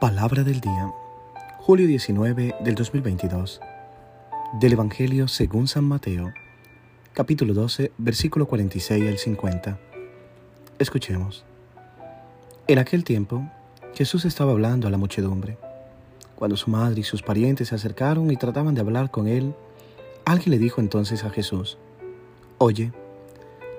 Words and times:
Palabra 0.00 0.44
del 0.44 0.60
día, 0.60 0.92
julio 1.58 1.86
19 1.86 2.54
del 2.60 2.74
2022, 2.76 3.60
del 4.60 4.72
Evangelio 4.72 5.26
según 5.26 5.66
San 5.66 5.84
Mateo, 5.84 6.32
capítulo 7.12 7.52
12, 7.52 7.90
versículo 7.98 8.46
46 8.46 9.08
al 9.08 9.18
50. 9.18 9.78
Escuchemos. 10.78 11.44
En 12.68 12.78
aquel 12.78 13.02
tiempo, 13.02 13.42
Jesús 13.94 14.24
estaba 14.24 14.52
hablando 14.52 14.86
a 14.86 14.90
la 14.90 14.98
muchedumbre. 14.98 15.58
Cuando 16.36 16.56
su 16.56 16.70
madre 16.70 17.00
y 17.00 17.04
sus 17.04 17.22
parientes 17.22 17.68
se 17.68 17.74
acercaron 17.74 18.30
y 18.30 18.36
trataban 18.36 18.74
de 18.76 18.80
hablar 18.82 19.10
con 19.10 19.26
él, 19.26 19.52
alguien 20.24 20.52
le 20.52 20.58
dijo 20.58 20.80
entonces 20.80 21.24
a 21.24 21.30
Jesús, 21.30 21.76
Oye, 22.58 22.92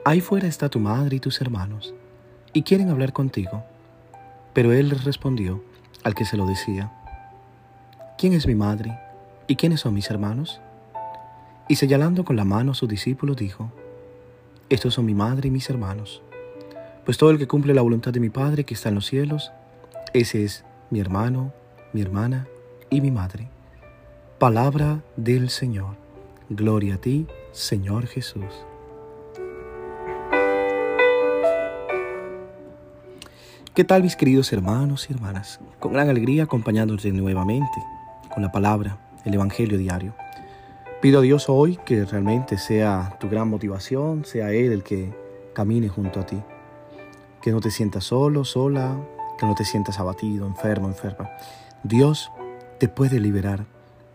ahí 0.04 0.20
fuera 0.20 0.48
está 0.48 0.68
tu 0.68 0.80
madre 0.80 1.16
y 1.16 1.20
tus 1.22 1.40
hermanos, 1.40 1.94
y 2.54 2.64
quieren 2.64 2.90
hablar 2.90 3.14
contigo. 3.14 3.64
Pero 4.54 4.74
él 4.74 4.90
les 4.90 5.04
respondió, 5.04 5.64
al 6.04 6.16
que 6.16 6.26
se 6.26 6.38
lo 6.38 6.46
decía, 6.46 6.92
¿quién 8.18 8.34
es 8.34 8.48
mi 8.48 8.56
madre 8.56 8.98
y 9.48 9.56
quiénes 9.56 9.82
son 9.82 9.94
mis 9.94 10.10
hermanos? 10.10 10.62
Y 11.68 11.76
señalando 11.76 12.26
con 12.26 12.36
la 12.36 12.46
mano 12.46 12.72
a 12.72 12.76
sus 12.76 12.90
discípulos 12.90 13.38
dijo, 13.38 13.72
estos 14.70 14.94
son 14.94 15.06
mi 15.06 15.14
madre 15.14 15.48
y 15.48 15.52
mis 15.52 15.70
hermanos, 15.70 16.22
pues 17.06 17.18
todo 17.18 17.32
el 17.32 17.38
que 17.38 17.48
cumple 17.48 17.74
la 17.74 17.82
voluntad 17.82 18.12
de 18.12 18.20
mi 18.20 18.30
Padre 18.30 18.64
que 18.64 18.74
está 18.74 18.90
en 18.90 18.96
los 18.96 19.06
cielos, 19.06 19.52
ese 20.14 20.44
es 20.44 20.64
mi 20.90 21.00
hermano, 21.00 21.54
mi 21.94 22.02
hermana 22.02 22.48
y 22.90 23.02
mi 23.02 23.12
madre. 23.12 23.50
Palabra 24.38 25.04
del 25.16 25.50
Señor. 25.50 25.96
Gloria 26.50 26.96
a 26.96 26.98
ti, 26.98 27.28
Señor 27.52 28.08
Jesús. 28.08 28.69
¿Qué 33.80 33.86
tal 33.86 34.04
mis 34.04 34.18
queridos 34.18 34.52
hermanos 34.52 35.10
y 35.10 35.14
hermanas? 35.14 35.62
Con 35.80 35.94
gran 35.94 36.10
alegría 36.10 36.44
acompañándote 36.44 37.14
nuevamente 37.14 37.82
con 38.30 38.44
la 38.44 38.52
palabra, 38.52 38.98
el 39.24 39.34
Evangelio 39.34 39.78
diario. 39.78 40.14
Pido 41.02 41.20
a 41.20 41.22
Dios 41.22 41.46
hoy 41.48 41.80
que 41.86 42.04
realmente 42.04 42.58
sea 42.58 43.16
tu 43.22 43.30
gran 43.30 43.48
motivación, 43.48 44.26
sea 44.26 44.52
Él 44.52 44.74
el 44.74 44.84
que 44.84 45.16
camine 45.54 45.88
junto 45.88 46.20
a 46.20 46.26
ti. 46.26 46.42
Que 47.42 47.54
no 47.54 47.62
te 47.62 47.72
sientas 47.72 48.04
solo, 48.04 48.44
sola, 48.44 49.00
que 49.38 49.46
no 49.46 49.56
te 49.56 49.64
sientas 49.64 49.98
abatido, 49.98 50.46
enfermo, 50.46 50.90
enferma. 50.90 51.30
Dios 51.82 52.34
te 52.82 52.90
puede 52.90 53.22
liberar 53.22 53.66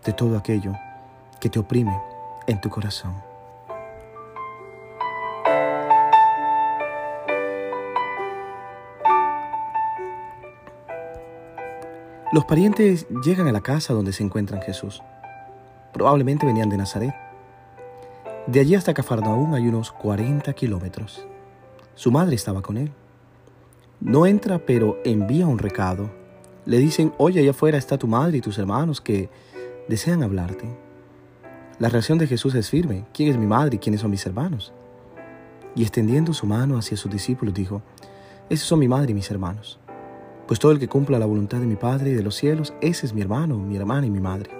de 0.04 0.12
todo 0.12 0.36
aquello 0.36 0.74
que 1.40 1.48
te 1.48 1.58
oprime 1.58 1.98
en 2.46 2.60
tu 2.60 2.68
corazón. 2.68 3.14
Los 12.34 12.46
parientes 12.46 13.06
llegan 13.24 13.46
a 13.46 13.52
la 13.52 13.60
casa 13.60 13.94
donde 13.94 14.12
se 14.12 14.24
encuentran 14.24 14.60
Jesús. 14.60 15.00
Probablemente 15.92 16.44
venían 16.44 16.68
de 16.68 16.76
Nazaret. 16.76 17.14
De 18.48 18.58
allí 18.58 18.74
hasta 18.74 18.92
Cafarnaúm 18.92 19.54
hay 19.54 19.68
unos 19.68 19.92
40 19.92 20.52
kilómetros. 20.54 21.24
Su 21.94 22.10
madre 22.10 22.34
estaba 22.34 22.60
con 22.60 22.76
él. 22.76 22.90
No 24.00 24.26
entra, 24.26 24.58
pero 24.58 24.98
envía 25.04 25.46
un 25.46 25.60
recado. 25.60 26.10
Le 26.66 26.78
dicen, 26.78 27.14
oye, 27.18 27.38
allá 27.38 27.52
afuera 27.52 27.78
está 27.78 27.98
tu 27.98 28.08
madre 28.08 28.38
y 28.38 28.40
tus 28.40 28.58
hermanos 28.58 29.00
que 29.00 29.30
desean 29.86 30.24
hablarte. 30.24 30.66
La 31.78 31.88
reacción 31.88 32.18
de 32.18 32.26
Jesús 32.26 32.56
es 32.56 32.68
firme. 32.68 33.04
¿Quién 33.14 33.28
es 33.28 33.38
mi 33.38 33.46
madre 33.46 33.76
y 33.76 33.78
quiénes 33.78 34.00
son 34.00 34.10
mis 34.10 34.26
hermanos? 34.26 34.72
Y 35.76 35.82
extendiendo 35.82 36.32
su 36.32 36.46
mano 36.46 36.78
hacia 36.78 36.96
sus 36.96 37.12
discípulos 37.12 37.54
dijo, 37.54 37.80
esos 38.50 38.66
son 38.66 38.80
mi 38.80 38.88
madre 38.88 39.12
y 39.12 39.14
mis 39.14 39.30
hermanos. 39.30 39.78
Pues 40.46 40.60
todo 40.60 40.72
el 40.72 40.78
que 40.78 40.88
cumpla 40.88 41.18
la 41.18 41.24
voluntad 41.24 41.58
de 41.58 41.66
mi 41.66 41.76
Padre 41.76 42.10
y 42.10 42.14
de 42.14 42.22
los 42.22 42.34
cielos, 42.34 42.74
ese 42.82 43.06
es 43.06 43.14
mi 43.14 43.22
hermano, 43.22 43.56
mi 43.56 43.76
hermana 43.76 44.06
y 44.06 44.10
mi 44.10 44.20
madre. 44.20 44.50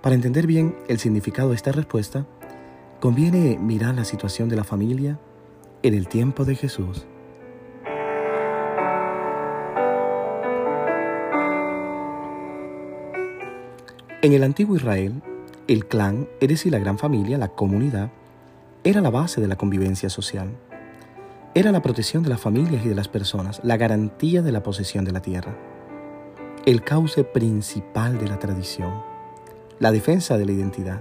Para 0.00 0.14
entender 0.14 0.46
bien 0.46 0.76
el 0.86 1.00
significado 1.00 1.48
de 1.48 1.56
esta 1.56 1.72
respuesta, 1.72 2.24
conviene 3.00 3.58
mirar 3.58 3.96
la 3.96 4.04
situación 4.04 4.48
de 4.48 4.54
la 4.54 4.62
familia 4.62 5.18
en 5.82 5.94
el 5.94 6.06
tiempo 6.06 6.44
de 6.44 6.54
Jesús. 6.54 7.04
En 14.22 14.32
el 14.34 14.44
antiguo 14.44 14.76
Israel, 14.76 15.20
el 15.66 15.86
clan, 15.86 16.28
es 16.40 16.48
decir, 16.48 16.70
la 16.70 16.78
gran 16.78 16.98
familia, 16.98 17.38
la 17.38 17.48
comunidad, 17.48 18.10
era 18.84 19.00
la 19.00 19.10
base 19.10 19.40
de 19.40 19.48
la 19.48 19.56
convivencia 19.56 20.10
social 20.10 20.50
era 21.52 21.72
la 21.72 21.82
protección 21.82 22.22
de 22.22 22.28
las 22.28 22.40
familias 22.40 22.84
y 22.84 22.88
de 22.88 22.94
las 22.94 23.08
personas, 23.08 23.60
la 23.64 23.76
garantía 23.76 24.40
de 24.40 24.52
la 24.52 24.62
posesión 24.62 25.04
de 25.04 25.10
la 25.10 25.20
tierra, 25.20 25.56
el 26.64 26.82
cauce 26.82 27.24
principal 27.24 28.18
de 28.18 28.28
la 28.28 28.38
tradición, 28.38 29.02
la 29.80 29.90
defensa 29.90 30.38
de 30.38 30.46
la 30.46 30.52
identidad. 30.52 31.00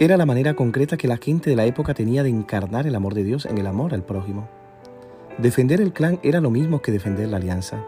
Era 0.00 0.16
la 0.16 0.26
manera 0.26 0.54
concreta 0.54 0.96
que 0.96 1.06
la 1.06 1.18
gente 1.18 1.50
de 1.50 1.56
la 1.56 1.66
época 1.66 1.94
tenía 1.94 2.24
de 2.24 2.30
encarnar 2.30 2.88
el 2.88 2.96
amor 2.96 3.14
de 3.14 3.22
Dios 3.22 3.46
en 3.46 3.58
el 3.58 3.68
amor 3.68 3.94
al 3.94 4.02
prójimo. 4.02 4.48
Defender 5.38 5.80
el 5.80 5.92
clan 5.92 6.18
era 6.24 6.40
lo 6.40 6.50
mismo 6.50 6.82
que 6.82 6.90
defender 6.90 7.28
la 7.28 7.36
alianza. 7.36 7.84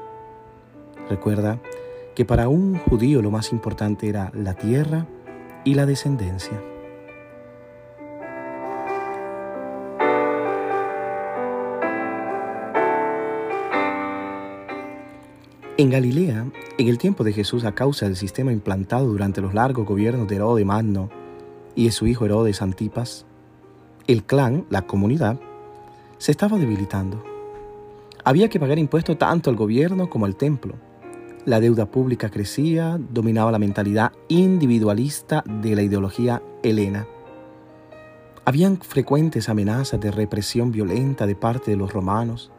Recuerda 1.10 1.58
que 2.14 2.24
para 2.24 2.48
un 2.48 2.78
judío 2.78 3.22
lo 3.22 3.32
más 3.32 3.50
importante 3.50 4.08
era 4.08 4.30
la 4.34 4.54
tierra 4.54 5.06
y 5.64 5.74
la 5.74 5.84
descendencia. 5.84 6.62
En 15.78 15.90
Galilea, 15.90 16.46
en 16.78 16.88
el 16.88 16.96
tiempo 16.96 17.22
de 17.22 17.34
Jesús 17.34 17.66
a 17.66 17.74
causa 17.74 18.06
del 18.06 18.16
sistema 18.16 18.50
implantado 18.50 19.08
durante 19.08 19.42
los 19.42 19.52
largos 19.52 19.84
gobiernos 19.84 20.26
de 20.26 20.36
Herodes 20.36 20.64
Magno 20.64 21.10
y 21.74 21.84
de 21.84 21.90
su 21.90 22.06
hijo 22.06 22.24
Herodes 22.24 22.62
Antipas, 22.62 23.26
el 24.06 24.24
clan, 24.24 24.64
la 24.70 24.86
comunidad, 24.86 25.38
se 26.16 26.32
estaba 26.32 26.56
debilitando. 26.56 27.22
Había 28.24 28.48
que 28.48 28.58
pagar 28.58 28.78
impuestos 28.78 29.18
tanto 29.18 29.50
al 29.50 29.56
gobierno 29.56 30.08
como 30.08 30.24
al 30.24 30.36
templo. 30.36 30.76
La 31.44 31.60
deuda 31.60 31.84
pública 31.84 32.30
crecía, 32.30 32.98
dominaba 33.10 33.52
la 33.52 33.58
mentalidad 33.58 34.12
individualista 34.28 35.44
de 35.46 35.76
la 35.76 35.82
ideología 35.82 36.42
helena. 36.62 37.06
Habían 38.46 38.78
frecuentes 38.78 39.50
amenazas 39.50 40.00
de 40.00 40.10
represión 40.10 40.72
violenta 40.72 41.26
de 41.26 41.34
parte 41.34 41.70
de 41.72 41.76
los 41.76 41.92
romanos 41.92 42.50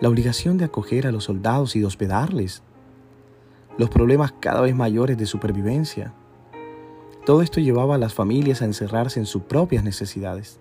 la 0.00 0.08
obligación 0.08 0.58
de 0.58 0.64
acoger 0.64 1.06
a 1.06 1.12
los 1.12 1.24
soldados 1.24 1.76
y 1.76 1.80
de 1.80 1.86
hospedarles, 1.86 2.62
los 3.78 3.90
problemas 3.90 4.32
cada 4.40 4.60
vez 4.60 4.74
mayores 4.74 5.18
de 5.18 5.26
supervivencia. 5.26 6.12
Todo 7.26 7.42
esto 7.42 7.60
llevaba 7.60 7.94
a 7.94 7.98
las 7.98 8.14
familias 8.14 8.62
a 8.62 8.66
encerrarse 8.66 9.18
en 9.18 9.26
sus 9.26 9.42
propias 9.42 9.82
necesidades. 9.82 10.58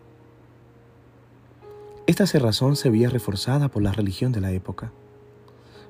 Esta 2.08 2.28
cerrazón 2.28 2.76
se 2.76 2.90
veía 2.90 3.10
reforzada 3.10 3.70
por 3.70 3.82
la 3.82 3.92
religión 3.92 4.32
de 4.32 4.42
la 4.42 4.52
época. 4.52 4.92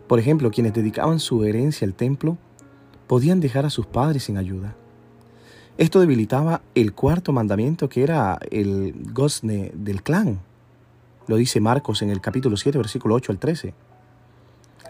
Por 0.07 0.19
ejemplo, 0.19 0.51
quienes 0.51 0.73
dedicaban 0.73 1.19
su 1.19 1.43
herencia 1.43 1.87
al 1.87 1.93
templo 1.93 2.37
podían 3.07 3.39
dejar 3.39 3.65
a 3.65 3.69
sus 3.69 3.85
padres 3.85 4.23
sin 4.23 4.37
ayuda. 4.37 4.75
Esto 5.77 5.99
debilitaba 5.99 6.61
el 6.75 6.93
cuarto 6.93 7.31
mandamiento 7.31 7.89
que 7.89 8.03
era 8.03 8.37
el 8.51 8.93
gozne 9.11 9.71
del 9.73 10.03
clan, 10.03 10.39
lo 11.27 11.35
dice 11.37 11.59
Marcos 11.59 12.01
en 12.01 12.09
el 12.09 12.21
capítulo 12.21 12.57
7, 12.57 12.77
versículo 12.77 13.15
8 13.15 13.31
al 13.31 13.39
13. 13.39 13.73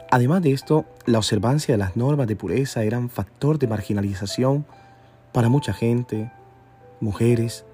Además 0.09 0.41
de 0.41 0.51
esto, 0.51 0.85
la 1.05 1.17
observancia 1.17 1.73
de 1.73 1.77
las 1.77 1.95
normas 1.95 2.27
de 2.27 2.35
pureza 2.35 2.83
eran 2.83 3.09
factor 3.09 3.57
de 3.57 3.67
marginalización 3.67 4.65
para 5.31 5.49
mucha 5.49 5.73
gente, 5.73 6.31
mujeres, 6.99 7.65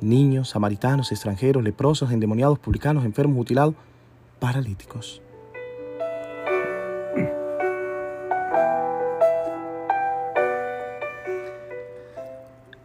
niños, 0.00 0.50
samaritanos, 0.50 1.12
extranjeros, 1.12 1.62
leprosos, 1.62 2.12
endemoniados, 2.12 2.58
publicanos, 2.58 3.04
enfermos, 3.04 3.36
mutilados, 3.36 3.74
paralíticos. 4.38 5.22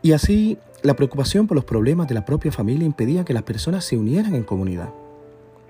Y 0.01 0.11
así, 0.11 0.57
la 0.81 0.95
preocupación 0.95 1.47
por 1.47 1.55
los 1.55 1.63
problemas 1.63 2.07
de 2.09 2.13
la 2.13 2.25
propia 2.25 2.51
familia 2.51 2.85
impedía 2.85 3.23
que 3.23 3.33
las 3.33 3.43
personas 3.43 3.85
se 3.85 3.97
unieran 3.97 4.35
en 4.35 4.43
comunidad. 4.43 4.89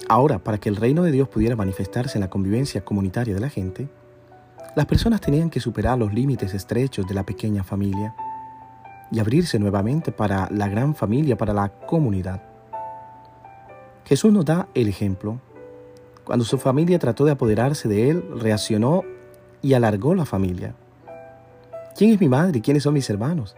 Ahora, 0.09 0.39
para 0.39 0.57
que 0.57 0.69
el 0.69 0.75
reino 0.75 1.03
de 1.03 1.11
Dios 1.11 1.29
pudiera 1.29 1.55
manifestarse 1.55 2.17
en 2.17 2.21
la 2.21 2.29
convivencia 2.29 2.83
comunitaria 2.83 3.33
de 3.33 3.39
la 3.39 3.49
gente, 3.49 3.87
las 4.75 4.85
personas 4.85 5.21
tenían 5.21 5.49
que 5.49 5.59
superar 5.59 5.97
los 5.97 6.13
límites 6.13 6.53
estrechos 6.53 7.07
de 7.07 7.13
la 7.13 7.25
pequeña 7.25 7.63
familia 7.63 8.15
y 9.11 9.19
abrirse 9.19 9.59
nuevamente 9.59 10.11
para 10.11 10.49
la 10.51 10.67
gran 10.67 10.95
familia, 10.95 11.37
para 11.37 11.53
la 11.53 11.69
comunidad. 11.69 12.41
Jesús 14.05 14.33
nos 14.33 14.45
da 14.45 14.67
el 14.73 14.87
ejemplo. 14.87 15.39
Cuando 16.23 16.43
su 16.43 16.57
familia 16.57 16.99
trató 16.99 17.23
de 17.25 17.31
apoderarse 17.31 17.87
de 17.87 18.09
él, 18.09 18.23
reaccionó 18.39 19.03
y 19.61 19.73
alargó 19.73 20.15
la 20.15 20.25
familia. 20.25 20.75
¿Quién 21.95 22.11
es 22.11 22.19
mi 22.19 22.27
madre 22.27 22.57
y 22.57 22.61
quiénes 22.61 22.83
son 22.83 22.95
mis 22.95 23.09
hermanos? 23.09 23.55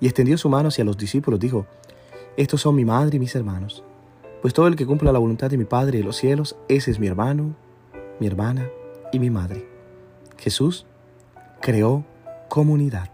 Y 0.00 0.06
extendió 0.06 0.38
su 0.38 0.48
mano 0.48 0.68
hacia 0.68 0.84
los 0.84 0.96
discípulos, 0.96 1.38
dijo, 1.38 1.66
estos 2.36 2.62
son 2.62 2.74
mi 2.74 2.84
madre 2.84 3.16
y 3.16 3.20
mis 3.20 3.34
hermanos. 3.34 3.84
Pues 4.42 4.54
todo 4.54 4.66
el 4.66 4.76
que 4.76 4.86
cumpla 4.86 5.12
la 5.12 5.18
voluntad 5.18 5.50
de 5.50 5.58
mi 5.58 5.64
Padre 5.64 5.98
de 5.98 6.04
los 6.04 6.16
cielos, 6.16 6.56
ese 6.68 6.90
es 6.90 6.98
mi 6.98 7.06
hermano, 7.06 7.54
mi 8.20 8.26
hermana 8.26 8.68
y 9.12 9.18
mi 9.18 9.30
madre. 9.30 9.66
Jesús 10.38 10.86
creó 11.60 12.04
comunidad. 12.48 13.10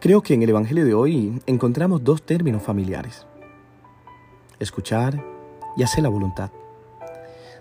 Creo 0.00 0.22
que 0.22 0.32
en 0.32 0.42
el 0.42 0.50
Evangelio 0.50 0.84
de 0.84 0.94
hoy 0.94 1.42
encontramos 1.46 2.04
dos 2.04 2.22
términos 2.22 2.62
familiares. 2.62 3.26
Escuchar 4.60 5.22
y 5.76 5.82
hacer 5.82 6.02
la 6.02 6.08
voluntad. 6.08 6.50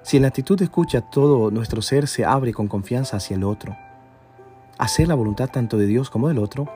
Si 0.03 0.17
en 0.17 0.21
la 0.21 0.29
actitud 0.29 0.57
de 0.57 0.65
escucha 0.65 1.01
todo 1.01 1.51
nuestro 1.51 1.81
ser 1.81 2.07
se 2.07 2.23
abre 2.23 2.53
con 2.53 2.67
confianza 2.67 3.17
hacia 3.17 3.35
el 3.35 3.43
otro, 3.43 3.75
hacer 4.77 5.07
la 5.07 5.15
voluntad 5.15 5.49
tanto 5.49 5.77
de 5.77 5.85
Dios 5.85 6.09
como 6.09 6.27
del 6.27 6.39
otro, 6.39 6.67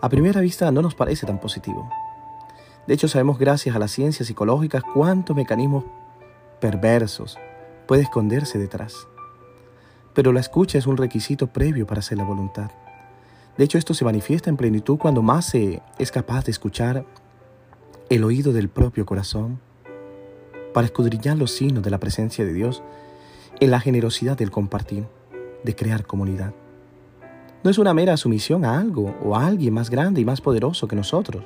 a 0.00 0.08
primera 0.08 0.40
vista 0.40 0.70
no 0.70 0.82
nos 0.82 0.94
parece 0.94 1.26
tan 1.26 1.40
positivo. 1.40 1.88
De 2.86 2.94
hecho, 2.94 3.08
sabemos 3.08 3.38
gracias 3.38 3.76
a 3.76 3.78
las 3.78 3.90
ciencias 3.90 4.28
psicológicas 4.28 4.82
cuántos 4.94 5.36
mecanismos 5.36 5.84
perversos 6.60 7.38
puede 7.86 8.02
esconderse 8.02 8.58
detrás. 8.58 8.94
Pero 10.14 10.32
la 10.32 10.40
escucha 10.40 10.78
es 10.78 10.86
un 10.86 10.96
requisito 10.96 11.48
previo 11.48 11.86
para 11.86 12.00
hacer 12.00 12.18
la 12.18 12.24
voluntad. 12.24 12.70
De 13.56 13.64
hecho, 13.64 13.76
esto 13.76 13.92
se 13.92 14.04
manifiesta 14.04 14.50
en 14.50 14.56
plenitud 14.56 14.98
cuando 14.98 15.22
más 15.22 15.46
se 15.46 15.82
es 15.98 16.10
capaz 16.10 16.44
de 16.44 16.52
escuchar 16.52 17.04
el 18.08 18.24
oído 18.24 18.52
del 18.52 18.68
propio 18.68 19.04
corazón 19.04 19.60
para 20.72 20.86
escudriñar 20.86 21.36
los 21.36 21.50
signos 21.50 21.82
de 21.82 21.90
la 21.90 21.98
presencia 21.98 22.44
de 22.44 22.52
Dios 22.52 22.82
en 23.60 23.70
la 23.70 23.80
generosidad 23.80 24.36
del 24.38 24.50
compartir, 24.50 25.06
de 25.64 25.74
crear 25.74 26.06
comunidad. 26.06 26.54
No 27.64 27.70
es 27.70 27.78
una 27.78 27.92
mera 27.92 28.16
sumisión 28.16 28.64
a 28.64 28.78
algo 28.78 29.16
o 29.24 29.34
a 29.36 29.46
alguien 29.46 29.74
más 29.74 29.90
grande 29.90 30.20
y 30.20 30.24
más 30.24 30.40
poderoso 30.40 30.86
que 30.86 30.96
nosotros. 30.96 31.44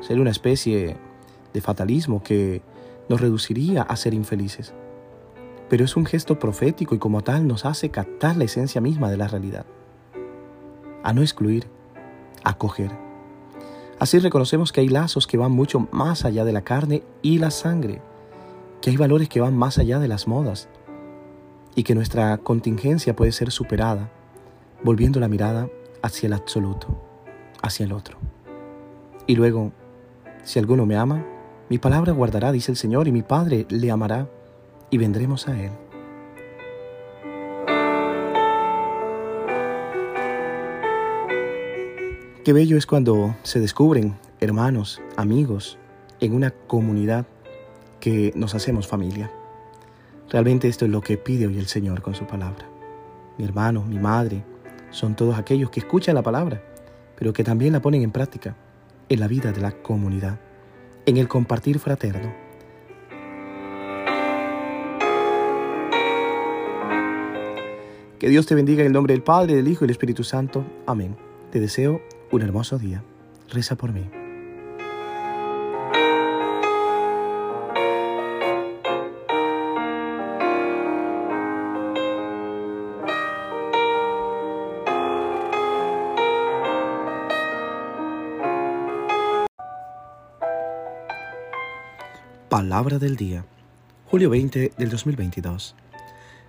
Sería 0.00 0.22
una 0.22 0.30
especie 0.30 0.96
de 1.52 1.60
fatalismo 1.60 2.22
que 2.22 2.62
nos 3.08 3.20
reduciría 3.20 3.82
a 3.82 3.96
ser 3.96 4.14
infelices. 4.14 4.72
Pero 5.68 5.84
es 5.84 5.96
un 5.96 6.06
gesto 6.06 6.38
profético 6.38 6.94
y 6.94 6.98
como 6.98 7.22
tal 7.22 7.46
nos 7.46 7.66
hace 7.66 7.90
captar 7.90 8.36
la 8.36 8.44
esencia 8.44 8.80
misma 8.80 9.10
de 9.10 9.16
la 9.16 9.28
realidad 9.28 9.66
a 11.02 11.12
no 11.12 11.22
excluir, 11.22 11.66
a 12.44 12.50
acoger. 12.50 12.90
Así 13.98 14.18
reconocemos 14.18 14.72
que 14.72 14.80
hay 14.80 14.88
lazos 14.88 15.26
que 15.26 15.36
van 15.36 15.52
mucho 15.52 15.88
más 15.92 16.24
allá 16.24 16.44
de 16.44 16.52
la 16.52 16.62
carne 16.62 17.02
y 17.22 17.38
la 17.38 17.50
sangre, 17.50 18.00
que 18.80 18.90
hay 18.90 18.96
valores 18.96 19.28
que 19.28 19.40
van 19.40 19.56
más 19.56 19.78
allá 19.78 19.98
de 19.98 20.08
las 20.08 20.26
modas 20.26 20.68
y 21.74 21.82
que 21.84 21.94
nuestra 21.94 22.38
contingencia 22.38 23.14
puede 23.14 23.32
ser 23.32 23.50
superada 23.50 24.10
volviendo 24.82 25.20
la 25.20 25.28
mirada 25.28 25.68
hacia 26.02 26.26
el 26.26 26.32
absoluto, 26.32 26.88
hacia 27.62 27.84
el 27.84 27.92
otro. 27.92 28.18
Y 29.26 29.36
luego, 29.36 29.72
si 30.42 30.58
alguno 30.58 30.86
me 30.86 30.96
ama, 30.96 31.24
mi 31.68 31.78
palabra 31.78 32.12
guardará, 32.12 32.52
dice 32.52 32.72
el 32.72 32.76
Señor, 32.76 33.06
y 33.06 33.12
mi 33.12 33.22
Padre 33.22 33.66
le 33.68 33.90
amará, 33.90 34.28
y 34.90 34.98
vendremos 34.98 35.46
a 35.46 35.60
Él. 35.60 35.70
Qué 42.44 42.52
bello 42.52 42.76
es 42.76 42.86
cuando 42.86 43.36
se 43.42 43.60
descubren 43.60 44.16
hermanos, 44.40 45.00
amigos, 45.16 45.78
en 46.20 46.34
una 46.34 46.50
comunidad 46.50 47.26
que 48.00 48.32
nos 48.34 48.54
hacemos 48.54 48.88
familia. 48.88 49.30
Realmente 50.30 50.66
esto 50.66 50.86
es 50.86 50.90
lo 50.90 51.02
que 51.02 51.18
pide 51.18 51.46
hoy 51.46 51.58
el 51.58 51.66
Señor 51.66 52.02
con 52.02 52.14
su 52.14 52.26
palabra. 52.26 52.66
Mi 53.36 53.44
hermano, 53.44 53.84
mi 53.84 53.98
madre, 53.98 54.42
son 54.90 55.16
todos 55.16 55.38
aquellos 55.38 55.70
que 55.70 55.80
escuchan 55.80 56.14
la 56.14 56.22
palabra, 56.22 56.62
pero 57.16 57.32
que 57.32 57.44
también 57.44 57.72
la 57.72 57.80
ponen 57.80 58.02
en 58.02 58.12
práctica 58.12 58.56
en 59.08 59.20
la 59.20 59.28
vida 59.28 59.52
de 59.52 59.60
la 59.60 59.72
comunidad, 59.72 60.38
en 61.04 61.16
el 61.16 61.28
compartir 61.28 61.78
fraterno. 61.78 62.32
Que 68.18 68.28
Dios 68.28 68.46
te 68.46 68.54
bendiga 68.54 68.82
en 68.82 68.88
el 68.88 68.92
nombre 68.92 69.14
del 69.14 69.22
Padre, 69.22 69.56
del 69.56 69.66
Hijo 69.66 69.84
y 69.84 69.86
del 69.86 69.92
Espíritu 69.92 70.24
Santo. 70.24 70.64
Amén. 70.86 71.16
Te 71.50 71.58
deseo 71.58 72.02
un 72.30 72.42
hermoso 72.42 72.78
día. 72.78 73.02
Reza 73.48 73.76
por 73.76 73.92
mí. 73.92 74.19
Palabra 92.60 92.98
del 92.98 93.16
día, 93.16 93.46
julio 94.10 94.28
20 94.28 94.72
del 94.76 94.90
2022, 94.90 95.74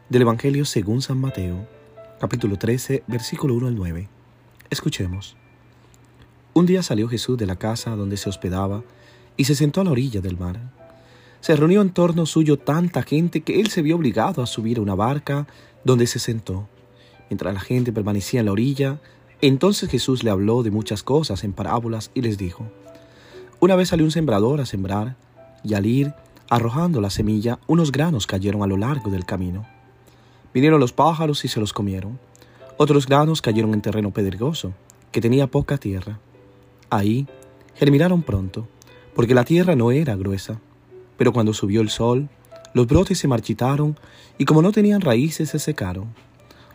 del 0.10 0.22
Evangelio 0.24 0.66
según 0.66 1.02
San 1.02 1.18
Mateo, 1.18 1.66
capítulo 2.19 2.58
13, 2.58 3.06
versículo 3.08 3.54
1 3.54 3.68
al 3.68 3.75
9. 3.75 4.10
Escuchemos. 4.69 5.38
Un 6.54 6.66
día 6.66 6.84
salió 6.84 7.08
Jesús 7.08 7.38
de 7.38 7.46
la 7.46 7.56
casa 7.56 7.96
donde 7.96 8.18
se 8.18 8.28
hospedaba 8.28 8.84
y 9.38 9.46
se 9.46 9.56
sentó 9.56 9.80
a 9.80 9.84
la 9.86 9.92
orilla 9.92 10.19
del 10.19 10.38
mar. 10.38 10.60
Se 11.40 11.56
reunió 11.56 11.81
en 11.81 11.92
torno 11.92 12.25
suyo 12.25 12.60
tanta 12.60 13.04
gente 13.04 13.40
que 13.40 13.62
él 13.62 13.68
se 13.68 13.81
vio 13.81 13.96
obligado 13.96 14.44
a 14.44 14.48
subir 14.48 14.80
a 14.80 14.81
una 14.81 14.96
barca 14.96 15.48
donde 15.86 16.08
se 16.08 16.19
sentó. 16.19 16.68
Mientras 17.30 17.54
la 17.54 17.62
gente 17.62 17.94
permanecía 17.94 18.42
en 18.42 18.48
la 18.48 18.52
orilla, 18.52 19.00
entonces 19.40 19.90
Jesús 19.90 20.25
le 20.25 20.31
habló 20.31 20.62
de 20.62 20.72
muchas 20.72 21.04
cosas 21.04 21.46
en 21.46 21.54
parábolas 21.54 22.12
y 22.13 22.22
les 22.22 22.38
dijo, 22.38 22.69
Una 23.62 23.78
vez 23.78 23.88
salió 23.88 24.04
un 24.04 24.12
sembrador 24.12 24.60
a 24.60 24.66
sembrar, 24.66 25.16
y 25.63 25.74
al 25.74 25.86
ir 25.86 26.13
arrojando 26.50 27.02
la 27.02 27.10
semilla, 27.10 27.60
unos 27.68 27.92
granos 27.92 28.28
cayeron 28.28 28.63
a 28.63 28.68
lo 28.68 28.78
largo 28.78 29.10
del 29.10 29.25
camino. 29.25 29.66
Vinieron 30.54 30.80
los 30.80 30.94
pájaros 30.94 31.46
y 31.46 31.48
se 31.48 31.60
los 31.60 31.74
comieron. 31.74 32.19
Otros 32.78 33.06
granos 33.06 33.42
cayeron 33.42 33.74
en 33.74 33.81
terreno 33.81 34.12
pedregoso, 34.12 34.74
que 35.12 35.22
tenía 35.22 35.48
poca 35.48 35.78
tierra 35.78 36.19
Ahí 36.92 37.25
germinaron 37.75 38.22
pronto, 38.22 38.68
porque 39.16 39.34
la 39.34 39.46
tierra 39.46 39.78
no 39.78 39.92
era 39.92 40.18
gruesa. 40.18 40.60
Pero 41.18 41.31
cuando 41.31 41.54
subió 41.54 41.80
el 41.80 41.90
sol, 41.90 42.28
los 42.74 42.86
brotes 42.86 43.18
se 43.18 43.30
marchitaron 43.30 43.98
y 44.38 44.44
como 44.44 44.62
no 44.62 44.74
tenían 44.74 45.00
raíces 45.00 45.50
se 45.52 45.60
secaron. 45.60 46.13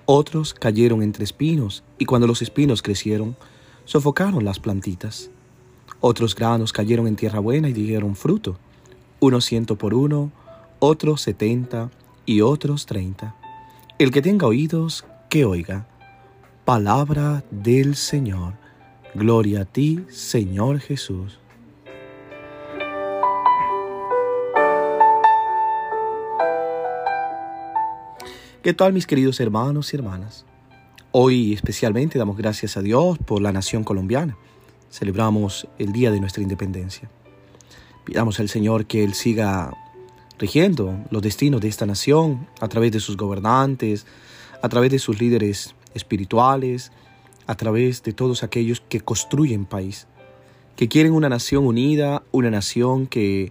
Otros 0.07 0.55
cayeron 0.55 1.03
entre 1.03 1.23
espinos 1.23 1.85
y 1.99 2.07
cuando 2.07 2.27
los 2.27 2.41
espinos 2.41 2.81
crecieron, 2.81 3.37
sofocaron 3.85 4.43
las 4.43 4.59
plantitas. 4.59 5.31
Otros 6.01 6.35
granos 6.35 6.73
cayeron 6.73 7.07
en 7.07 7.17
tierra 7.17 7.41
buena 7.41 7.69
y 7.69 7.75
dieron 7.75 8.17
fruto, 8.17 8.59
unos 9.21 9.45
ciento 9.45 9.77
por 9.77 9.95
uno, 9.95 10.31
otros 10.79 11.23
setenta 11.23 11.91
y 12.25 12.41
otros 12.41 12.87
treinta. 12.87 13.35
El 13.99 14.11
que 14.11 14.23
tenga 14.23 14.47
oídos, 14.47 15.05
que 15.31 15.45
oiga. 15.45 15.87
Palabra 16.65 17.45
del 17.51 17.97
Señor. 17.97 18.55
Gloria 19.15 19.63
a 19.63 19.65
ti, 19.65 20.05
Señor 20.09 20.81
Jesús. 20.81 21.39
¿Qué 28.63 28.75
tal 28.75 28.93
mis 28.93 29.07
queridos 29.07 29.39
hermanos 29.41 29.95
y 29.95 29.97
hermanas? 29.97 30.45
Hoy 31.13 31.55
especialmente 31.55 32.19
damos 32.19 32.37
gracias 32.37 32.77
a 32.77 32.83
Dios 32.83 33.17
por 33.19 33.41
la 33.41 33.53
nación 33.53 33.85
colombiana. 33.85 34.37
Celebramos 34.91 35.69
el 35.79 35.93
día 35.93 36.11
de 36.11 36.21
nuestra 36.21 36.43
independencia. 36.43 37.09
Pidamos 38.07 38.39
al 38.39 38.49
Señor 38.49 38.87
que 38.87 39.03
Él 39.03 39.15
siga 39.15 39.77
rigiendo 40.39 40.97
los 41.11 41.23
destinos 41.23 41.61
de 41.61 41.67
esta 41.67 41.87
nación 41.87 42.47
a 42.61 42.69
través 42.69 42.93
de 42.93 43.01
sus 43.01 43.17
gobernantes, 43.17 44.07
a 44.63 44.69
través 44.69 44.93
de 44.93 45.01
sus 45.01 45.21
líderes 45.21 45.75
espirituales, 45.93 46.93
a 47.49 47.57
través 47.57 48.05
de 48.05 48.13
todos 48.13 48.45
aquellos 48.45 48.81
que 48.81 49.01
construyen 49.01 49.65
país, 49.65 50.07
que 50.77 50.87
quieren 50.87 51.15
una 51.15 51.29
nación 51.29 51.67
unida, 51.67 52.23
una 52.31 52.49
nación 52.49 53.09
que 53.09 53.51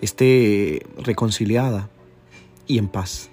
esté 0.00 0.86
reconciliada 0.98 1.90
y 2.68 2.78
en 2.78 2.86
paz. 2.86 3.30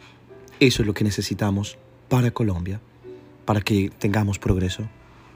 Eso 0.59 0.81
es 0.81 0.87
lo 0.87 0.95
que 0.95 1.03
necesitamos 1.03 1.77
para 2.09 2.31
Colombia, 2.31 2.81
para 3.45 3.61
que 3.61 3.91
tengamos 3.99 4.39
progreso. 4.39 4.89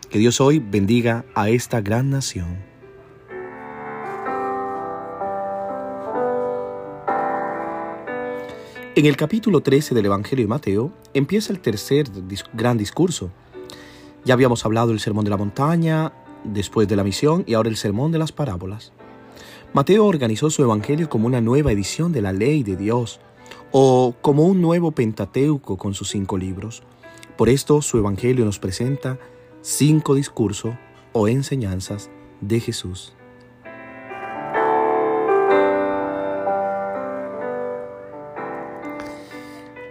Que 0.10 0.18
Dios 0.18 0.42
hoy 0.42 0.58
bendiga 0.58 1.24
a 1.36 1.50
esta 1.50 1.82
gran 1.82 2.10
nación. 2.10 2.69
En 9.00 9.06
el 9.06 9.16
capítulo 9.16 9.62
13 9.62 9.96
del 9.96 10.08
Evangelio 10.08 10.44
de 10.44 10.50
Mateo 10.50 10.92
empieza 11.14 11.54
el 11.54 11.62
tercer 11.62 12.08
gran 12.54 12.78
discurso, 12.78 13.32
ya 14.26 14.34
habíamos 14.34 14.66
hablado 14.66 14.90
del 14.90 15.00
sermón 15.00 15.24
de 15.24 15.30
la 15.30 15.38
montaña, 15.38 16.12
después 16.44 16.86
de 16.90 16.98
la 16.98 17.06
misión 17.06 17.46
y 17.48 17.54
ahora 17.54 17.70
el 17.70 17.78
sermón 17.78 18.12
de 18.12 18.18
las 18.18 18.34
parábolas. 18.34 18.92
Mateo 19.72 20.06
organizó 20.06 20.50
su 20.50 20.64
evangelio 20.64 21.08
como 21.08 21.28
una 21.28 21.40
nueva 21.40 21.72
edición 21.72 22.12
de 22.12 22.22
la 22.22 22.34
ley 22.34 22.62
de 22.64 22.76
Dios 22.76 23.22
o 23.72 24.16
como 24.20 24.44
un 24.44 24.62
nuevo 24.62 24.92
Pentateuco 24.92 25.78
con 25.78 25.94
sus 25.94 26.10
cinco 26.10 26.38
libros. 26.38 26.84
Por 27.38 27.48
esto 27.48 27.82
su 27.82 28.00
evangelio 28.00 28.44
nos 28.44 28.60
presenta 28.60 29.18
cinco 29.62 30.14
discursos 30.14 30.76
o 31.14 31.30
enseñanzas 31.30 32.10
de 32.42 32.60
Jesús. 32.60 33.14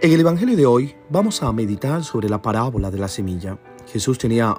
En 0.01 0.13
el 0.13 0.21
Evangelio 0.21 0.55
de 0.55 0.65
hoy 0.65 0.95
vamos 1.09 1.43
a 1.43 1.51
meditar 1.51 2.05
sobre 2.05 2.29
la 2.29 2.41
parábola 2.41 2.89
de 2.89 2.97
la 2.97 3.09
semilla. 3.09 3.57
Jesús 3.85 4.17
tenía 4.17 4.55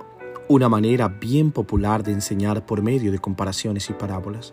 una 0.48 0.68
manera 0.68 1.08
bien 1.08 1.50
popular 1.50 2.02
de 2.02 2.12
enseñar 2.12 2.66
por 2.66 2.82
medio 2.82 3.10
de 3.10 3.20
comparaciones 3.20 3.88
y 3.88 3.94
parábolas. 3.94 4.52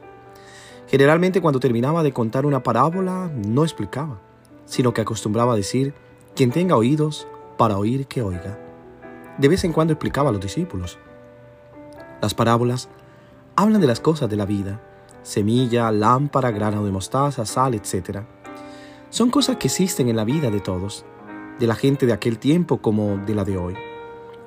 Generalmente 0.88 1.41
cuando 1.41 1.60
terminaba 1.60 2.03
de 2.03 2.13
contar 2.13 2.46
una 2.46 2.63
parábola 2.63 3.29
no 3.36 3.63
explicaba, 3.63 4.22
sino 4.63 4.94
que 4.94 5.01
acostumbraba 5.01 5.51
a 5.51 5.58
decir, 5.58 5.94
quien 6.38 6.51
tenga 6.51 6.77
oídos 6.77 7.27
para 7.58 7.77
oír 7.77 8.08
que 8.08 8.22
oiga. 8.22 8.58
De 9.38 9.50
vez 9.50 9.65
en 9.65 9.74
cuando 9.74 9.91
explicaba 9.91 10.29
a 10.29 10.32
los 10.32 10.41
discípulos. 10.41 11.00
Las 12.22 12.34
parábolas 12.34 12.88
hablan 13.58 13.82
de 13.82 13.88
las 13.88 14.00
cosas 14.00 14.29
de 14.29 14.38
la 14.38 14.46
vida, 14.46 14.82
semilla, 15.22 15.91
lámpara, 15.91 16.51
grano 16.51 16.86
de 16.86 16.91
mostaza, 16.91 17.46
sal, 17.46 17.74
etc. 17.74 18.20
Son 19.10 19.30
cosas 19.30 19.56
que 19.56 19.68
existen 19.68 20.10
en 20.10 20.18
la 20.18 20.26
vida 20.26 20.52
de 20.52 20.60
todos, 20.60 21.06
de 21.60 21.68
la 21.68 21.76
gente 21.76 22.06
de 22.06 22.14
aquel 22.14 22.38
tiempo 22.38 22.80
como 22.80 23.18
de 23.26 23.36
la 23.36 23.46
de 23.46 23.58
hoy. 23.58 23.74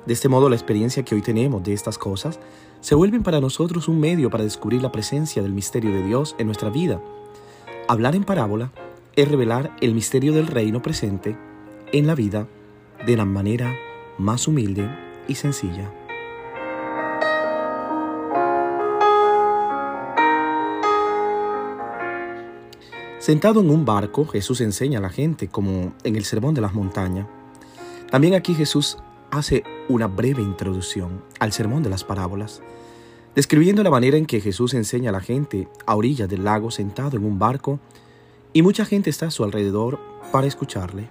De 0.05 0.13
este 0.13 0.29
modo, 0.29 0.49
la 0.49 0.55
experiencia 0.55 1.03
que 1.03 1.15
hoy 1.15 1.21
tenemos 1.21 1.63
de 1.63 1.73
estas 1.73 1.97
cosas 1.97 2.39
se 2.79 2.95
vuelven 2.95 3.23
para 3.23 3.41
nosotros 3.41 3.87
un 3.87 3.99
medio 3.99 4.29
para 4.29 4.43
descubrir 4.43 4.81
la 4.81 4.91
presencia 4.91 5.41
del 5.41 5.53
misterio 5.53 5.91
de 5.91 6.03
Dios 6.03 6.35
en 6.37 6.47
nuestra 6.47 6.69
vida. 6.69 7.01
Hablar 7.87 8.15
en 8.15 8.23
parábola 8.23 8.71
es 9.15 9.27
revelar 9.27 9.75
el 9.81 9.95
misterio 9.95 10.33
del 10.33 10.47
reino 10.47 10.81
presente 10.81 11.35
en 11.91 12.07
la 12.07 12.15
vida 12.15 12.47
de 13.05 13.17
la 13.17 13.25
manera 13.25 13.75
más 14.17 14.47
humilde 14.47 14.89
y 15.27 15.35
sencilla. 15.35 15.91
Sentado 23.21 23.61
en 23.61 23.69
un 23.69 23.85
barco, 23.85 24.25
Jesús 24.25 24.61
enseña 24.61 24.97
a 24.97 25.01
la 25.03 25.11
gente 25.11 25.47
como 25.47 25.93
en 26.03 26.15
el 26.15 26.25
Sermón 26.25 26.55
de 26.55 26.61
las 26.61 26.73
Montañas. 26.73 27.27
También 28.09 28.33
aquí 28.33 28.55
Jesús 28.55 28.97
hace 29.29 29.63
una 29.89 30.07
breve 30.07 30.41
introducción 30.41 31.21
al 31.37 31.51
sermón 31.51 31.83
de 31.83 31.91
las 31.91 32.03
parábolas, 32.03 32.63
describiendo 33.35 33.83
la 33.83 33.91
manera 33.91 34.17
en 34.17 34.25
que 34.25 34.41
Jesús 34.41 34.73
enseña 34.73 35.11
a 35.11 35.13
la 35.13 35.19
gente 35.19 35.67
a 35.85 35.95
orillas 35.95 36.29
del 36.29 36.43
lago 36.43 36.71
sentado 36.71 37.15
en 37.15 37.23
un 37.23 37.37
barco 37.37 37.79
y 38.53 38.63
mucha 38.63 38.85
gente 38.85 39.11
está 39.11 39.27
a 39.27 39.31
su 39.31 39.43
alrededor 39.43 39.99
para 40.31 40.47
escucharle. 40.47 41.07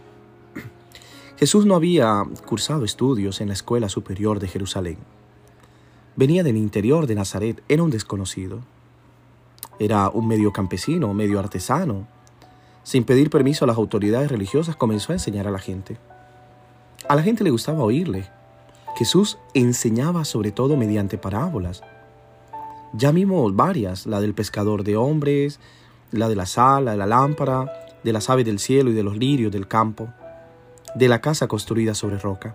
Jesús 1.38 1.64
no 1.64 1.76
había 1.76 2.24
cursado 2.44 2.84
estudios 2.84 3.40
en 3.40 3.46
la 3.46 3.54
escuela 3.54 3.88
superior 3.88 4.40
de 4.40 4.48
Jerusalén. 4.48 4.98
Venía 6.16 6.42
del 6.42 6.56
interior 6.56 7.06
de 7.06 7.14
Nazaret, 7.14 7.62
era 7.68 7.84
un 7.84 7.90
desconocido. 7.90 8.62
Era 9.80 10.10
un 10.10 10.28
medio 10.28 10.52
campesino, 10.52 11.14
medio 11.14 11.38
artesano. 11.38 12.06
Sin 12.82 13.04
pedir 13.04 13.30
permiso 13.30 13.64
a 13.64 13.66
las 13.66 13.78
autoridades 13.78 14.30
religiosas 14.30 14.76
comenzó 14.76 15.12
a 15.12 15.14
enseñar 15.14 15.48
a 15.48 15.50
la 15.50 15.58
gente. 15.58 15.96
A 17.08 17.16
la 17.16 17.22
gente 17.22 17.44
le 17.44 17.50
gustaba 17.50 17.82
oírle. 17.82 18.28
Jesús 18.96 19.38
enseñaba 19.54 20.26
sobre 20.26 20.52
todo 20.52 20.76
mediante 20.76 21.16
parábolas. 21.16 21.82
Ya 22.92 23.10
vimos 23.10 23.56
varias, 23.56 24.04
la 24.04 24.20
del 24.20 24.34
pescador 24.34 24.84
de 24.84 24.98
hombres, 24.98 25.60
la 26.10 26.28
de 26.28 26.36
la 26.36 26.44
sala, 26.44 26.90
de 26.90 26.98
la 26.98 27.06
lámpara, 27.06 27.72
de 28.04 28.12
las 28.12 28.28
aves 28.28 28.44
del 28.44 28.58
cielo 28.58 28.90
y 28.90 28.94
de 28.94 29.02
los 29.02 29.16
lirios 29.16 29.50
del 29.50 29.66
campo, 29.66 30.08
de 30.94 31.08
la 31.08 31.22
casa 31.22 31.48
construida 31.48 31.94
sobre 31.94 32.18
roca. 32.18 32.54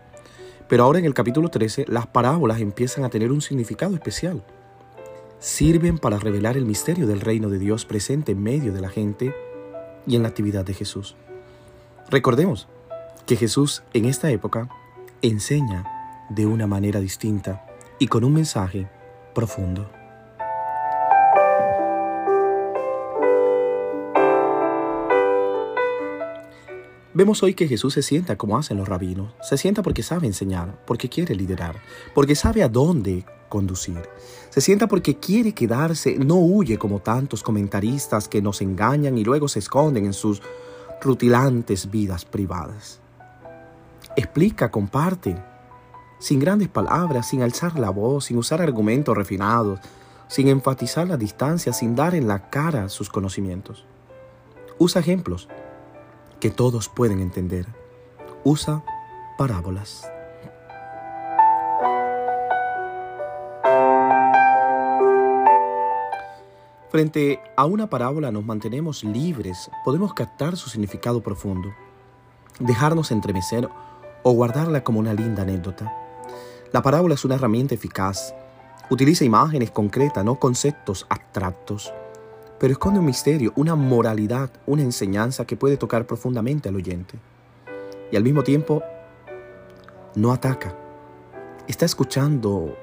Pero 0.69 0.83
ahora 0.83 0.99
en 0.99 1.05
el 1.05 1.15
capítulo 1.15 1.49
13 1.49 1.85
las 1.87 2.05
parábolas 2.05 2.61
empiezan 2.61 3.03
a 3.03 3.09
tener 3.09 3.31
un 3.31 3.41
significado 3.41 3.95
especial. 3.95 4.43
Sirven 5.45 5.99
para 5.99 6.17
revelar 6.17 6.57
el 6.57 6.65
misterio 6.65 7.05
del 7.05 7.21
reino 7.21 7.51
de 7.51 7.59
Dios 7.59 7.85
presente 7.85 8.31
en 8.31 8.41
medio 8.41 8.73
de 8.73 8.81
la 8.81 8.89
gente 8.89 9.31
y 10.07 10.15
en 10.15 10.23
la 10.23 10.29
actividad 10.29 10.65
de 10.65 10.73
Jesús. 10.73 11.15
Recordemos, 12.09 12.67
que 13.27 13.35
Jesús 13.35 13.83
en 13.93 14.05
esta 14.05 14.31
época 14.31 14.67
enseña 15.21 15.85
de 16.31 16.47
una 16.47 16.65
manera 16.65 16.99
distinta 16.99 17.63
y 17.99 18.07
con 18.07 18.23
un 18.23 18.33
mensaje 18.33 18.89
profundo. 19.35 19.87
Vemos 27.13 27.43
hoy 27.43 27.53
que 27.53 27.67
Jesús 27.67 27.93
se 27.93 28.01
sienta 28.01 28.35
como 28.35 28.57
hacen 28.57 28.77
los 28.77 28.89
rabinos. 28.89 29.35
Se 29.41 29.57
sienta 29.59 29.83
porque 29.83 30.01
sabe 30.01 30.25
enseñar, 30.25 30.83
porque 30.87 31.07
quiere 31.07 31.35
liderar, 31.35 31.83
porque 32.15 32.33
sabe 32.33 32.63
a 32.63 32.67
dónde 32.67 33.25
conducir. 33.55 34.01
Se 34.49 34.59
sienta 34.59 34.85
porque 34.85 35.17
quiere 35.17 35.53
quedarse, 35.53 36.17
no 36.19 36.35
huye 36.35 36.77
como 36.77 36.99
tantos 36.99 37.41
comentaristas 37.41 38.27
que 38.27 38.41
nos 38.41 38.61
engañan 38.61 39.17
y 39.17 39.23
luego 39.23 39.47
se 39.47 39.59
esconden 39.59 40.05
en 40.05 40.11
sus 40.11 40.41
rutilantes 40.99 41.89
vidas 41.89 42.25
privadas. 42.25 42.99
Explica, 44.17 44.71
comparte, 44.71 45.41
sin 46.19 46.41
grandes 46.41 46.67
palabras, 46.67 47.29
sin 47.29 47.43
alzar 47.43 47.79
la 47.79 47.91
voz, 47.91 48.25
sin 48.25 48.37
usar 48.37 48.61
argumentos 48.61 49.15
refinados, 49.15 49.79
sin 50.27 50.49
enfatizar 50.49 51.07
la 51.07 51.15
distancia, 51.15 51.71
sin 51.71 51.95
dar 51.95 52.13
en 52.13 52.27
la 52.27 52.49
cara 52.49 52.89
sus 52.89 53.09
conocimientos. 53.09 53.85
Usa 54.79 54.99
ejemplos 54.99 55.47
que 56.41 56.49
todos 56.49 56.89
pueden 56.89 57.21
entender. 57.21 57.67
Usa 58.43 58.83
parábolas. 59.37 60.11
Frente 66.95 67.41
a 67.57 67.65
una 67.65 67.89
parábola 67.89 68.31
nos 68.31 68.45
mantenemos 68.45 69.03
libres, 69.03 69.69
podemos 69.83 70.13
captar 70.13 70.55
su 70.55 70.69
significado 70.69 71.19
profundo, 71.21 71.73
dejarnos 72.57 73.11
entremecer 73.11 73.67
o 74.23 74.31
guardarla 74.31 74.81
como 74.85 75.01
una 75.01 75.13
linda 75.13 75.41
anécdota. 75.41 75.93
La 76.71 76.81
parábola 76.81 77.15
es 77.15 77.25
una 77.25 77.35
herramienta 77.35 77.75
eficaz. 77.75 78.33
Utiliza 78.89 79.25
imágenes 79.25 79.71
concretas, 79.71 80.23
no 80.23 80.39
conceptos 80.39 81.05
abstractos, 81.09 81.93
pero 82.61 82.71
esconde 82.71 83.01
un 83.01 83.07
misterio, 83.07 83.51
una 83.57 83.75
moralidad, 83.75 84.49
una 84.65 84.83
enseñanza 84.83 85.43
que 85.43 85.57
puede 85.57 85.75
tocar 85.75 86.07
profundamente 86.07 86.69
al 86.69 86.77
oyente. 86.77 87.19
Y 88.09 88.15
al 88.15 88.23
mismo 88.23 88.41
tiempo, 88.41 88.81
no 90.15 90.31
ataca. 90.31 90.73
Está 91.67 91.83
escuchando 91.83 92.73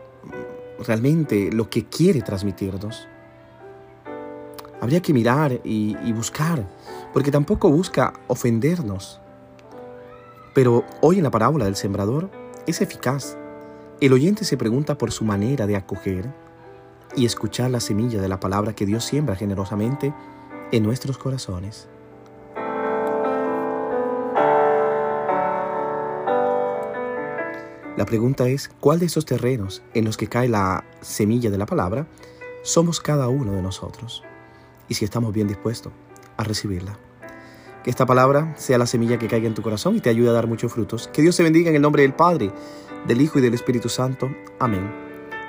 realmente 0.86 1.50
lo 1.50 1.70
que 1.70 1.86
quiere 1.86 2.20
transmitirnos. 2.20 3.08
Habría 4.82 5.00
que 5.00 5.12
mirar 5.12 5.60
y, 5.62 5.96
y 6.04 6.12
buscar, 6.12 6.68
porque 7.12 7.30
tampoco 7.30 7.70
busca 7.70 8.14
ofendernos, 8.26 9.20
pero 10.54 10.84
hoy 11.00 11.18
en 11.18 11.22
la 11.22 11.30
parábola 11.30 11.66
del 11.66 11.76
sembrador 11.76 12.28
es 12.66 12.80
eficaz. 12.82 13.36
El 14.00 14.12
oyente 14.12 14.44
se 14.44 14.56
pregunta 14.56 14.98
por 14.98 15.12
su 15.12 15.24
manera 15.24 15.68
de 15.68 15.76
acoger 15.76 16.34
y 17.14 17.26
escuchar 17.26 17.70
la 17.70 17.78
semilla 17.78 18.20
de 18.20 18.26
la 18.26 18.40
palabra 18.40 18.74
que 18.74 18.84
Dios 18.84 19.04
siembra 19.04 19.36
generosamente 19.36 20.12
en 20.72 20.82
nuestros 20.82 21.16
corazones. 21.16 21.88
La 27.96 28.04
pregunta 28.04 28.48
es, 28.48 28.68
¿cuál 28.80 28.98
de 28.98 29.06
esos 29.06 29.26
terrenos 29.26 29.80
en 29.94 30.06
los 30.06 30.16
que 30.16 30.26
cae 30.26 30.48
la 30.48 30.82
semilla 31.02 31.50
de 31.50 31.58
la 31.58 31.66
palabra 31.66 32.08
somos 32.64 33.00
cada 33.00 33.28
uno 33.28 33.52
de 33.52 33.62
nosotros? 33.62 34.24
Y 34.92 34.94
si 34.94 35.06
estamos 35.06 35.32
bien 35.32 35.48
dispuestos 35.48 35.90
a 36.36 36.44
recibirla. 36.44 36.98
Que 37.82 37.88
esta 37.88 38.04
palabra 38.04 38.54
sea 38.58 38.76
la 38.76 38.84
semilla 38.84 39.18
que 39.18 39.26
caiga 39.26 39.46
en 39.46 39.54
tu 39.54 39.62
corazón 39.62 39.96
y 39.96 40.00
te 40.00 40.10
ayude 40.10 40.28
a 40.28 40.32
dar 40.32 40.46
muchos 40.46 40.70
frutos. 40.70 41.08
Que 41.08 41.22
Dios 41.22 41.34
te 41.34 41.42
bendiga 41.42 41.70
en 41.70 41.76
el 41.76 41.80
nombre 41.80 42.02
del 42.02 42.12
Padre, 42.12 42.52
del 43.06 43.22
Hijo 43.22 43.38
y 43.38 43.42
del 43.42 43.54
Espíritu 43.54 43.88
Santo. 43.88 44.30
Amén. 44.60 44.92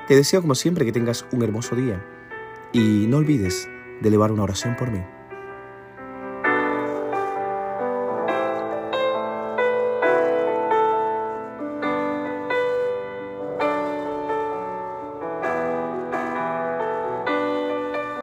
Te 0.08 0.16
deseo 0.16 0.40
como 0.40 0.56
siempre 0.56 0.86
que 0.86 0.94
tengas 0.94 1.26
un 1.34 1.44
hermoso 1.44 1.76
día 1.76 2.02
y 2.72 3.06
no 3.10 3.18
olvides 3.18 3.68
de 4.00 4.08
elevar 4.08 4.32
una 4.32 4.44
oración 4.44 4.78
por 4.78 4.92
mí. 4.92 5.04